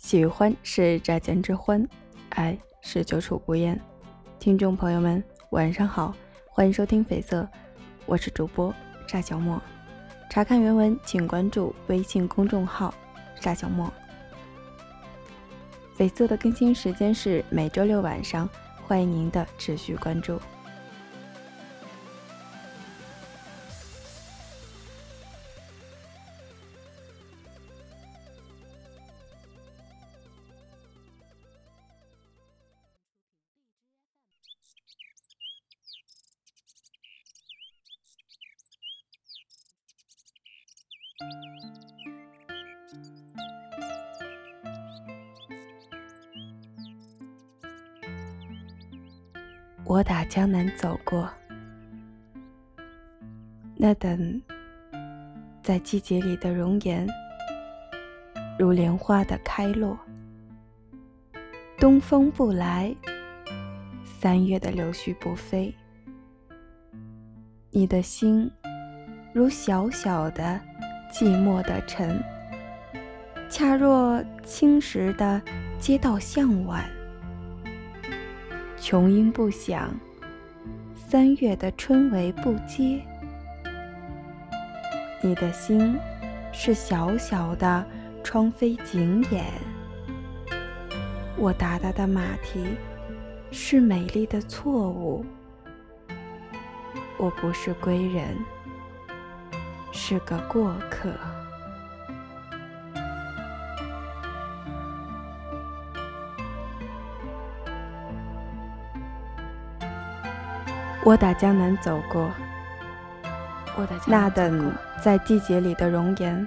[0.00, 1.86] 喜欢是乍见之欢，
[2.30, 3.78] 爱是久处不厌。
[4.38, 6.14] 听众朋友们，晚上好，
[6.48, 7.46] 欢迎收听绯色，
[8.06, 8.74] 我是主播
[9.06, 9.60] 乍小莫。
[10.30, 12.92] 查看原文，请关注微信公众号
[13.38, 13.92] “乍小莫”。
[15.98, 18.48] 绯色的更新时间是每周六晚上，
[18.86, 20.40] 欢迎您的持续关注。
[49.84, 51.28] 我打江南走过，
[53.76, 54.40] 那等
[55.62, 57.06] 在季节里的容颜，
[58.58, 59.98] 如莲花的开落。
[61.78, 62.94] 东风不来，
[64.04, 65.74] 三月的柳絮不飞。
[67.70, 68.50] 你的心。
[69.32, 70.60] 如小小的、
[71.12, 72.20] 寂寞的尘，
[73.50, 75.42] 恰若青石的
[75.80, 76.88] 街道向晚。
[78.76, 79.92] 琼音不响，
[80.94, 83.02] 三月的春雷不接。
[85.20, 85.98] 你的心
[86.52, 87.84] 是小小的
[88.22, 89.44] 窗扉紧掩，
[91.36, 92.64] 我达达的马蹄
[93.50, 95.26] 是美丽的错误。
[97.18, 98.28] 我不是归人。
[99.90, 101.10] 是个过客。
[111.04, 112.30] 我打江南走过，
[114.06, 116.46] 那等在季节里的容颜，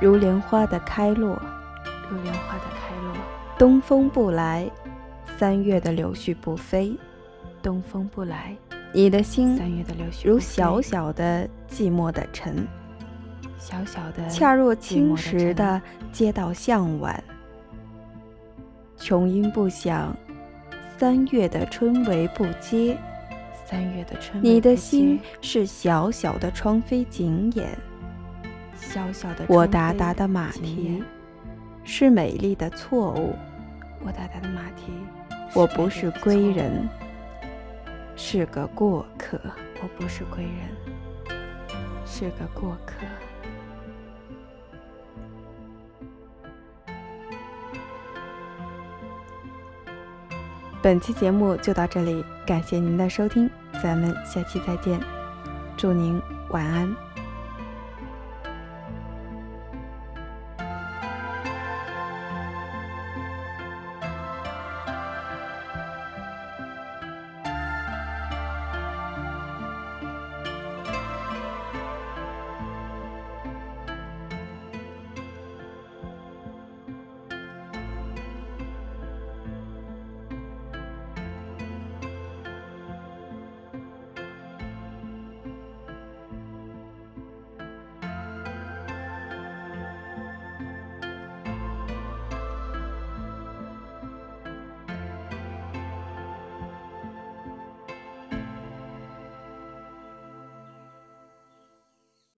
[0.00, 1.40] 如莲花的开落，
[2.08, 3.12] 如莲花的开落。
[3.58, 4.70] 东风不来，
[5.36, 6.96] 三月的柳絮不飞。
[7.60, 8.56] 东风不来。
[8.92, 9.60] 你的心
[10.24, 12.66] 如小小的寂寞的尘，
[13.58, 17.22] 小小的恰若青石的街道向晚。
[18.96, 20.16] 琼音不响，
[20.98, 22.98] 三月的春雷不接。
[23.64, 27.68] 三月的春你的心是小小的窗扉紧掩，
[28.74, 31.00] 小小的我达达的马蹄
[31.84, 33.36] 是美丽的错误。
[34.04, 34.90] 我达达的马蹄，
[35.54, 36.88] 我不是归人。
[38.16, 39.40] 是个过客，
[39.80, 41.36] 我不是归人，
[42.04, 42.94] 是个过客。
[50.80, 53.50] 本期节目就到这里，感谢您的收听，
[53.82, 55.00] 咱们下期再见，
[55.76, 57.07] 祝您晚安。